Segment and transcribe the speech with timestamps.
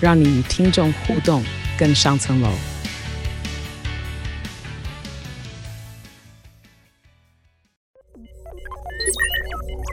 [0.00, 1.42] 让你与听众互动
[1.76, 2.48] 更上层楼。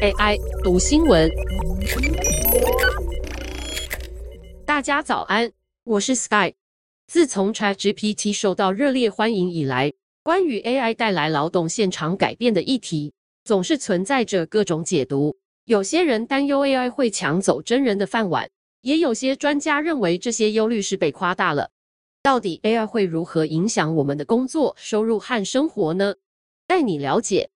[0.04, 1.28] AI 读新闻，
[4.64, 5.52] 大家早安，
[5.84, 6.54] 我是 Sky。
[7.08, 13.12] 自从 ChatGPT 受到热烈欢迎以来，关于 AI 带来劳动现场改变的议题，
[13.44, 15.36] 总是存在着各种解读。
[15.64, 18.48] 有些人担忧 AI 会抢走真人的饭碗，
[18.86, 21.72] 也有些专家认为这些忧虑是被夸大了。
[22.22, 26.14] 到底 AI 会如何影响我们的工作、收入和生活呢？
[26.68, 27.50] 带你了解。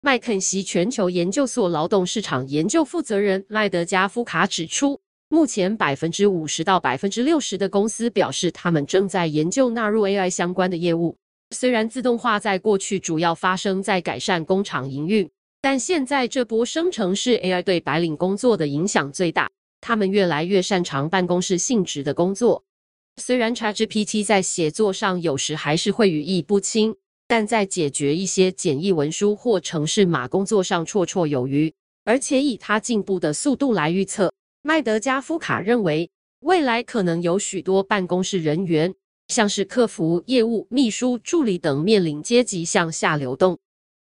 [0.00, 11.16] 麦肯锡全球研究所劳动市场研究负责人麦德加夫卡指出，目前百分之五十到百分之六十的公司表示，他们正在研究纳入 AI 相关的业务。
[11.50, 15.28] 虽然自动化在过去主要发生在改善工厂营运，
[15.60, 19.50] 但现在这波生成式 AI 对白领工作的影响最大。
[19.86, 22.64] 他们越来越擅长办公室性质的工作。
[23.18, 26.96] 虽然 ChatGPT 在写作上有时还是会语义不清。
[27.28, 38.94] 但在解决一些简易文书或程式码工作上绰绰有余，而且以它进步的速度来预测，麦德加夫卡认为未来可能有许多办公室人员，
[39.26, 43.58] 像是客服、业务、秘书、助理等，面临阶级向下流动。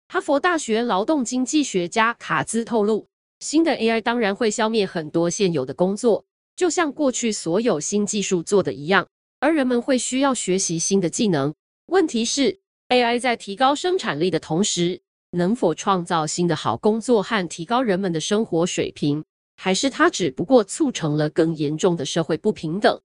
[0.08, 3.06] 哈佛大学劳动经济学家卡兹透露，
[3.44, 6.24] 新的 AI 当然会消灭很多现有的工作，
[6.56, 9.06] 就像过去所有新技术做的一样，
[9.38, 11.54] 而人们会需要学习新的技能。
[11.88, 15.02] 问题是，AI 在提高生产力的同时，
[15.32, 19.22] 能否创造新的好工作和提高人们的生活水平？
[19.58, 22.98] 还是它只不过促成了更严重的社会不平等？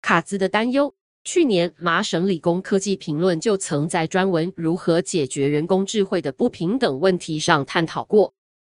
[0.00, 8.32] 卡兹的担忧，去年麻省理工科技评论就曾在专文如何解决人工智慧的不平等问题上探讨过。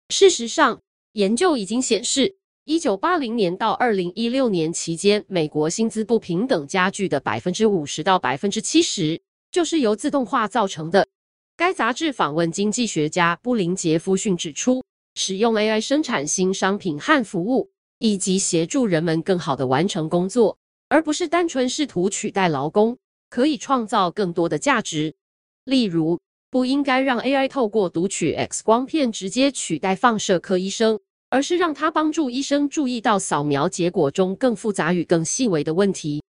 [0.09, 0.79] 事实上，
[1.17, 9.19] 研究已经显示，一九八零年到二零一六年期间，美国薪资不平等加剧的百分之五十到百分之七十。
[9.50, 11.07] 就是由自动化造成的。
[11.56, 14.83] 该杂志访问经济学家布林杰夫逊指出，
[15.16, 22.95] 使用 AI 生产新商品和服务，以及协助人们更好地完成工作，而不是单纯试图取代劳工，
[23.31, 25.16] 可以创造更多的价值。
[25.63, 26.19] 例如，
[26.51, 36.23] 不应该让 AI 透过读取 X 光片直接取代放射科医生，而是让他帮助医生注意到扫描结果中更复杂与更细微的问题。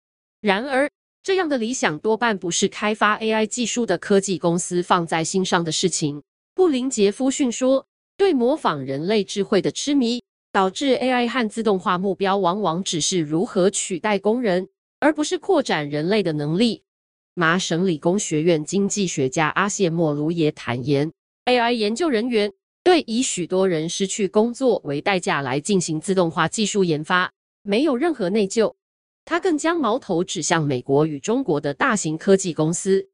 [0.41, 0.89] 然而，
[1.23, 6.21] 这样的理想多半不是开发 AI 技术的科技公司放在心上的事情。
[6.53, 7.85] 布林杰夫逊说
[8.15, 14.69] ：“对模仿人类智慧的痴迷，导致 AI 和自动化目标往往只是如何取代工人，
[14.99, 16.83] 而不是扩展人类的能力。”
[17.33, 21.11] 麻省理工学院经济学家阿谢莫卢也坦言
[21.45, 22.53] ：“AI 研究人员
[22.85, 28.75] 对以许多人失去工作为代价来进行自动化技术研发，没有任何内疚。”
[29.25, 33.09] 他更将矛头指向美国与中国的大型科技公司。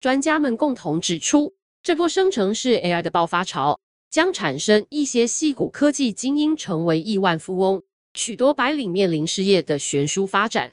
[0.00, 7.82] 专家们共同指出，这波生成式 AI 的爆发潮将产生一些矽谷科技精英成为亿万富翁，
[8.14, 10.70] 许多白领面临失业的悬殊发展。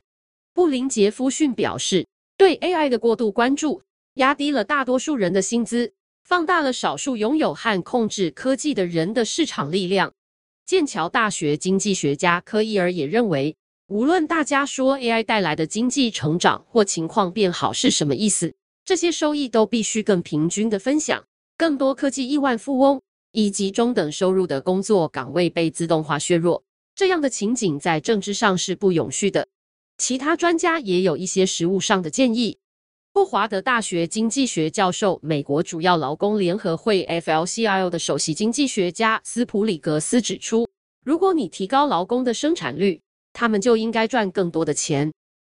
[0.53, 2.05] 布林杰夫逊表示，
[2.37, 3.81] 对 AI 的过度关注
[4.13, 10.13] 压低了大多数人的薪资，放大了少数拥有和控制科技的人的市场力量。
[10.65, 13.55] 剑桥大学经济学家科伊尔也认为。
[13.87, 21.25] 无论大家说 AI 带来的经济成长或情况变好是什么意思，这些收益都必须更平均的分享。
[21.57, 23.01] 更多科技亿万富翁
[23.33, 26.63] 以及中等收入的工作岗位被自动化削弱，
[26.95, 29.47] 这样的情景在政治上是不永续的。
[29.97, 32.57] 其他专家也有一些实务上的建议。
[33.15, 40.67] 霍华德大学经济学教授、美国主要劳工联合会 （FLCIO） 的首席经济学家斯普里格斯指出，
[41.05, 42.99] 如果你提高劳工的生产率，
[43.31, 45.13] 他们就应该赚更多的钱。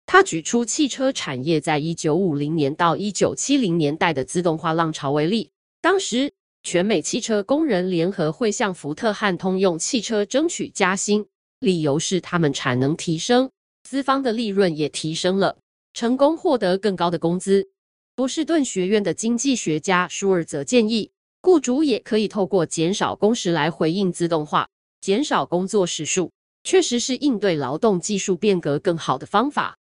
[0.04, 5.48] 他举出汽车产业在一九五零年到一九七零年代的自动化浪潮为例。
[5.80, 6.32] 当时，
[6.64, 11.24] 全美汽车工人联合会向福特和通用汽车争取加薪，
[11.60, 13.48] 理由是他们产能提升，
[13.84, 15.56] 资方的利润也提升了，
[15.94, 17.70] 成功获得更高的工资。
[18.16, 24.68] 波士顿学院的经济学家舒尔则建议，雇主也可以透过减少工时来回应自动化，
[25.00, 26.32] 减少工作时数。
[26.64, 29.76] 确实是应对劳动技术变革更好的方法。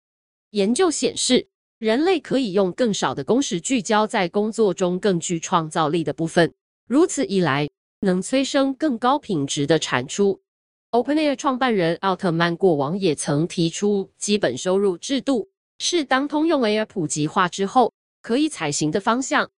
[0.50, 6.52] 研究显示，人类可以用更少的工时聚焦在工作中更具创造力的部分，
[6.86, 7.70] 如此一来，
[8.00, 10.42] 能催生更高品质的产出。
[10.90, 15.48] OpenAI 创办人奥特曼过往也曾提出，基本收入制度
[15.78, 17.92] 是当通用 AI 普及化之后
[18.22, 19.50] 可以采行的方向。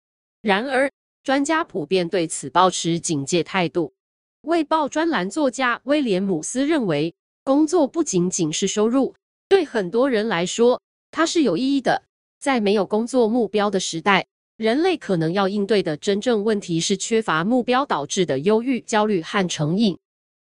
[0.41, 0.91] 然而，
[1.23, 3.95] 专家普遍对此抱持警戒态度。
[4.49, 7.15] 《卫报》专栏作家威廉姆斯认为，
[7.45, 9.15] 工作不仅仅是收入，
[9.49, 12.03] 对很多人来说，它是有意义的。
[12.39, 14.27] 在没有工作目标的时代，
[14.59, 19.99] 人类可能要应对的真正问题是缺乏目标导致的忧郁、焦虑和成瘾。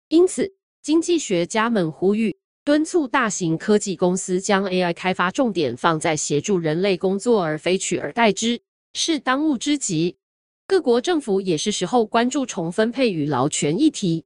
[0.09, 8.61] 因此，经济学家们呼吁、敦促大型科技公司将 AI 开发重点放在协助人类工作，而非取而代之，
[8.93, 10.15] 是当务之急。
[10.65, 14.23] 各国政府也是时候关注重分配与劳权议题。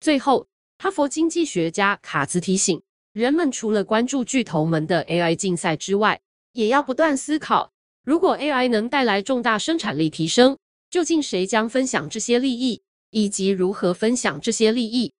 [0.00, 0.48] 最后，
[0.78, 6.20] 哈佛经济学家卡兹提醒人们，除了关注巨头们的 AI 竞赛之外，
[6.54, 7.70] 也要不断思考，
[8.04, 10.58] 如果 AI 能带来重大生产力提升，
[10.90, 15.12] 究竟谁将分享这些利益，以及如何分享这些利益？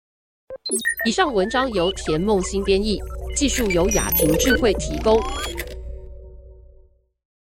[1.07, 3.01] 以上文章由田梦新编译，
[3.37, 5.17] 技术由雅婷智慧提供。